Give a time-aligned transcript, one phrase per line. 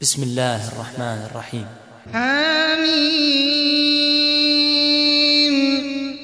[0.00, 1.66] بسم الله الرحمن الرحيم.
[2.14, 3.16] حميم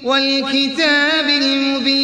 [0.04, 2.03] والكتاب المبين.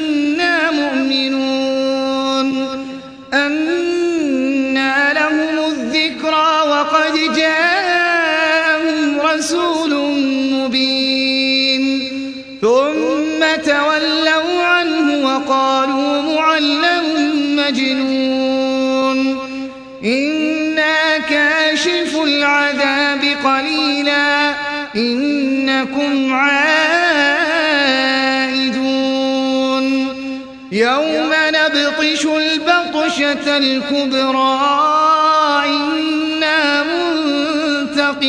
[15.53, 17.05] عنه وقالوا معلم
[17.55, 19.19] مجنون.
[20.03, 24.53] إنا كاشف العذاب قليلا.
[24.95, 26.61] إنكم عائدون.
[30.71, 34.59] يوم نبطش البطشة الكبرى.
[35.65, 38.21] إنا منتقمون.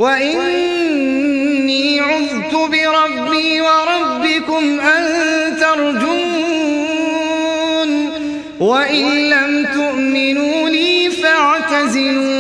[0.04, 5.04] وإني عذت بربي وربكم أن
[5.60, 6.74] ترجون
[8.60, 12.34] وإن لم تؤمنوا لي فاعتزلون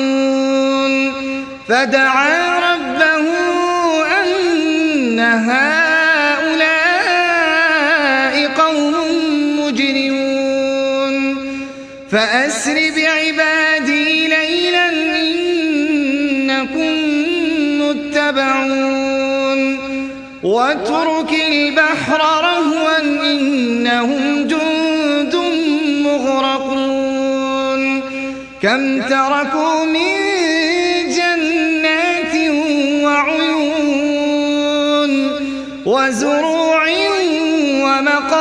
[1.69, 3.25] فدعا ربه
[4.22, 6.73] أن هؤلاء
[8.57, 8.94] قوم
[9.59, 11.16] مجرمون
[12.12, 13.53] فأسر بعبادي
[20.53, 25.36] واترك البحر رهوا إنهم جند
[26.06, 27.84] مغرقون.
[28.62, 30.14] كم تركوا من
[31.18, 32.36] جنات
[33.03, 34.31] وعيون
[35.86, 36.84] وزروع
[37.84, 38.33] ومقام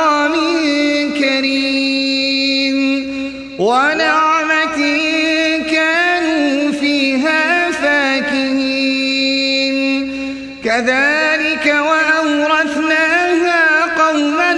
[11.32, 13.62] كذلك وأورثناها
[13.98, 14.53] قوما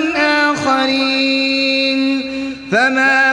[0.52, 2.00] آخرين.
[2.72, 3.23] فما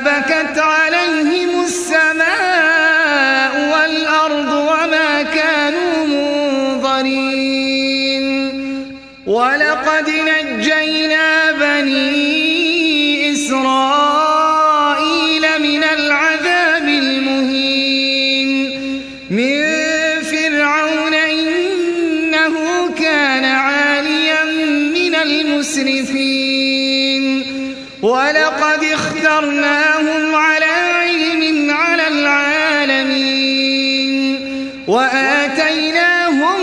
[34.91, 36.59] وآتيناهم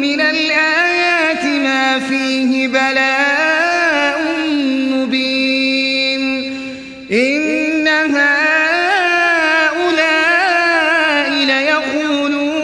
[0.00, 4.20] من الآيات ما فيه بلاء
[4.92, 6.22] مبين.
[7.12, 7.88] إن
[8.18, 8.58] هؤلاء
[11.50, 12.62] ليقولون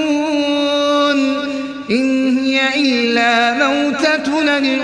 [1.90, 4.83] إن هي إلا موتتنا الأولى.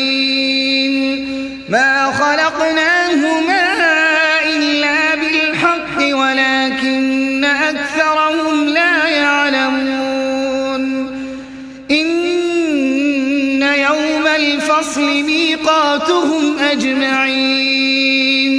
[16.71, 18.53] أجمعين.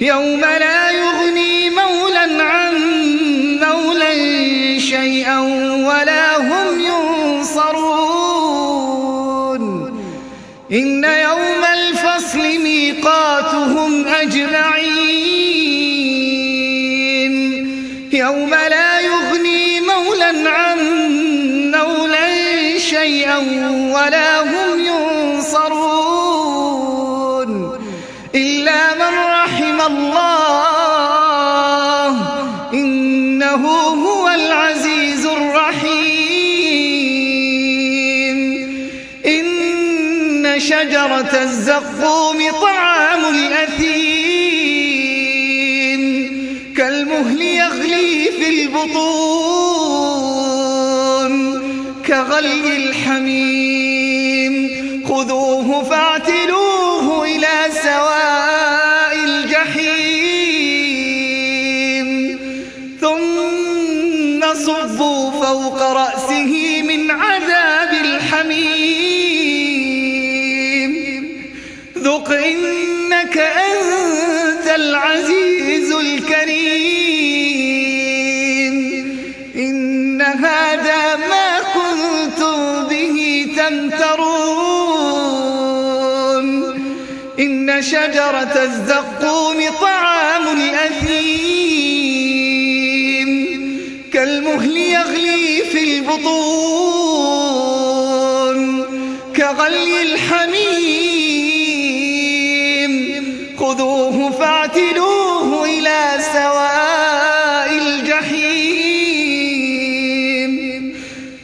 [0.00, 2.74] يوم لا يغني مولا عن
[3.60, 4.14] مولا
[4.78, 5.38] شيئا
[5.88, 7.92] ولا هم ينصرون.
[10.72, 15.32] إن يوم الفصل ميقاتهم أجمعين.
[18.12, 18.71] يوم لا
[29.86, 30.92] الله.
[32.74, 35.92] إنه هو العزيز الرحيم.
[39.26, 44.42] إن شجرة الزقوم طعام الأثيم.
[46.76, 49.32] كالمهل يغلي في البطون.
[52.06, 53.42] كغلي الحميم.
[55.08, 56.61] خذوه فاعتلوه
[64.54, 69.12] صبوا فوق رأسه من عذاب الحميم.
[71.98, 76.92] ذق إنك أنت العزيز الكريم.
[79.56, 84.82] إن هذا ما كنتم به تمترون.
[87.38, 89.11] إن شجرة الزقوم
[99.52, 100.92] كغلي الحميم.
[103.58, 108.92] خذوه فاعتلوه إلى سواء الجحيم.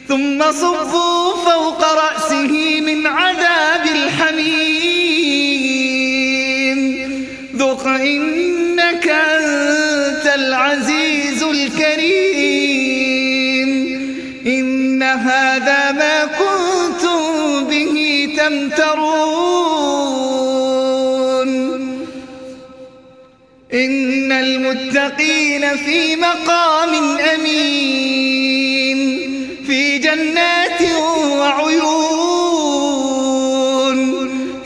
[0.07, 4.49] ثم صبوا فوق رأسه من عذاب الحميم.
[7.55, 10.98] ذق إنك أنت العزيز.
[23.73, 28.99] إن المتقين في مقام أمين
[29.67, 30.81] في جنات
[31.37, 31.99] وعيون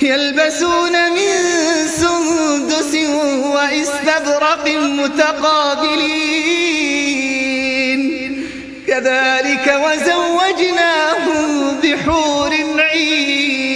[0.02, 1.34] يلبسون من
[1.88, 2.96] سندس
[3.56, 6.54] وإستبرق متقابلين.
[8.88, 11.46] كذلك وزوجناهم
[11.84, 13.74] بحور عين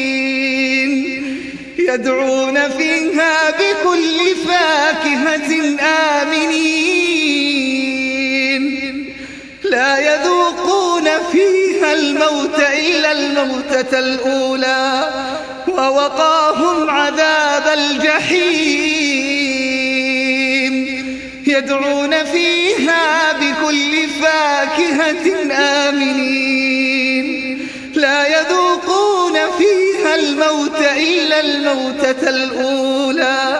[1.80, 4.87] يدعون فيها بكل فاكهة
[5.80, 7.28] آمنين
[9.64, 15.10] لا يذوقون فيها الموت إلا الموتة الأولى
[15.68, 19.08] ووقاهم عذاب الجحيم.
[21.48, 27.28] يدعون فيها بكل فاكهة آمنين.
[27.94, 33.60] لا يذوقون فيها الموت إلا الموتة الأولى